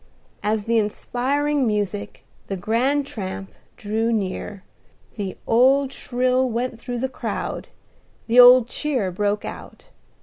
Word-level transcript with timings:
As 0.41 0.63
the 0.63 0.79
inspiring 0.79 1.67
music, 1.67 2.23
the 2.47 2.57
grand 2.57 3.05
tramp, 3.05 3.51
drew 3.77 4.11
near, 4.11 4.63
the 5.15 5.37
old 5.45 5.93
thrill 5.93 6.49
went 6.49 6.81
through 6.81 6.97
the 6.97 7.07
crowd, 7.07 7.67
the 8.25 8.39
old 8.39 8.67
cheer 8.67 9.11
broke 9.11 9.45
out. 9.45 9.89